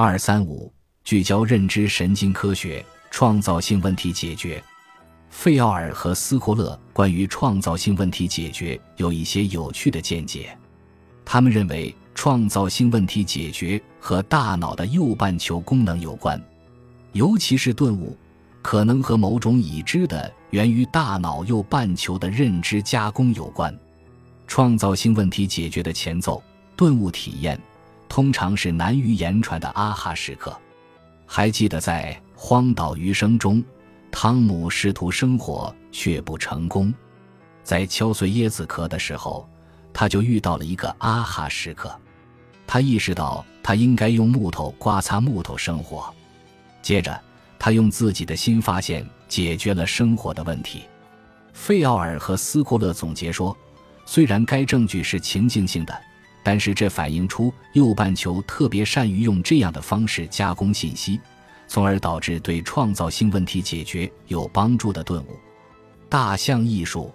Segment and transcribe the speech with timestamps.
[0.00, 0.72] 二三五
[1.02, 4.62] 聚焦认知神经科学创造性问题解决。
[5.28, 10.56] 费奥尔和斯库勒关于创造性问题解决有一些有趣的见解。
[11.24, 16.40] 他们认为，创造性问题解决和大脑的右半球功能有关，
[17.10, 18.16] 尤其是顿悟，
[18.62, 23.76] 可能和某种已知的源于大脑右半球的认知加工有关。
[24.46, 26.40] 创造性问题解决的前奏，
[26.76, 27.60] 顿悟体验，
[28.08, 30.56] 通常是难于言传的阿哈时刻。
[31.26, 33.62] 还记得在《荒岛余生》中。
[34.10, 36.92] 汤姆试图生火却不成功，
[37.62, 39.46] 在敲碎椰子壳的时候，
[39.92, 41.94] 他就遇到了一个啊哈时刻。
[42.66, 46.12] 他意识到他应该用木头刮擦木头生火。
[46.80, 47.20] 接着，
[47.58, 50.84] 他用自己的新发现解决了生火的问题。
[51.52, 53.54] 费奥尔和斯库勒总结说，
[54.06, 56.00] 虽然该证据是情境性的，
[56.48, 61.20] 但是这反映出右半球特别善于用这样的方式加工信息。
[61.66, 65.38] 从而导致对创造性问题解决有帮助的顿悟。
[66.08, 67.12] 大象艺术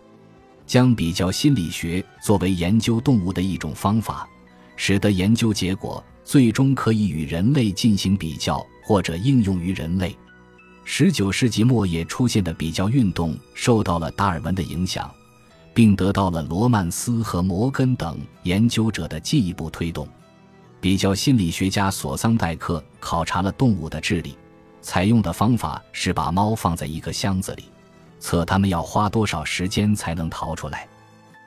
[0.67, 4.29] 将比较心理学作为研究动物的一种方法，
[4.75, 10.15] 使得研究结果最终可以与人类进行比较或者应用于人类。
[10.83, 15.11] 十九世纪末叶出现的比较运动受到了达尔文的影响，
[15.73, 20.07] 并得到了罗曼斯和摩根等研究者的进一步推动。
[20.79, 24.37] 比较心理学家索桑代克考察了动物的智力。
[24.81, 27.63] 采用的方法是把猫放在一个箱子里，
[28.19, 30.85] 测它们要花多少时间才能逃出来。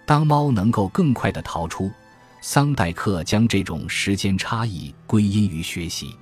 [0.06, 1.90] 当猫能够更快地逃出，
[2.40, 6.16] 桑代克将这种时间差异归因于学习。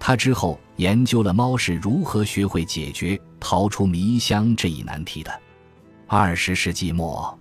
[0.00, 5.30] 他之后研究了猫是如何学会解决逃出迷箱这一难题的。
[6.12, 7.38] 二十世纪末，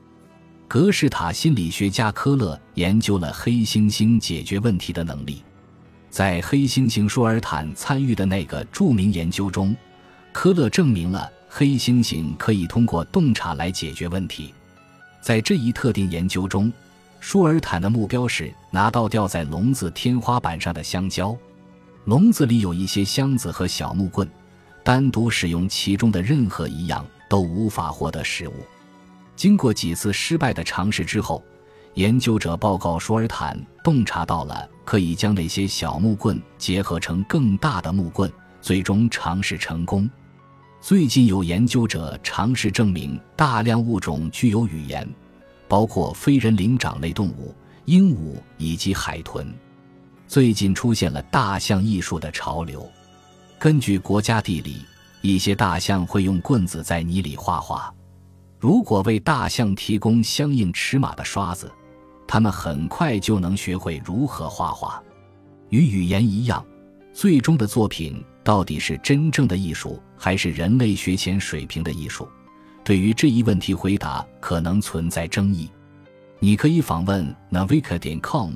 [0.68, 5.42] 格式塔心理学家科勒研究了黑猩猩解决问题的能力。
[6.12, 9.76] 在黑猩猩舒尔坦参与的那个著名研究中，
[10.32, 14.54] 科勒证明了黑猩猩可以通过洞察来解决问题。
[15.20, 16.72] 在这一特定研究中，
[17.20, 21.36] 舒尔坦的目标是拿到吊在笼子天花板上的香蕉。
[22.06, 24.30] 笼子里有一些箱子和小木棍，
[24.84, 28.54] 单独使用其中的任何一样都无法获得食物。
[29.36, 31.42] 经过几次失败的尝试之后，
[31.94, 34.68] 研究者报告舒尔坦洞察到了。
[34.90, 40.10] 可以将那些小木棍结合成更大的木棍，最终尝试成功。
[40.82, 45.08] 最近有研究者尝试证明大量物种具有语言，
[45.68, 47.54] 包括非人灵长类动物、
[47.86, 49.54] 鹦鹉以及海豚。
[50.28, 52.92] 最近出现了大象艺术的潮流。
[53.60, 54.84] 根据国家地理，
[55.22, 57.94] 一些大象会用棍子在泥里画画。
[58.60, 61.72] 如果为大象提供相应尺码的刷子。
[62.32, 65.02] 它们很快就能学会如何画画。
[65.70, 66.64] 与语言一样，
[67.12, 72.30] 最终的作品到底是真正的艺术，还是人类学前水平的艺术？
[72.84, 75.72] 对于这一问题，回答可能存在争议。
[76.38, 78.54] 你可以访问 navika 点 com，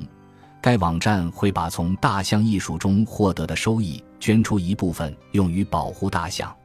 [0.64, 6.56] 该网站会把从大象艺术中获得的收益捐出一部分用于保护大象。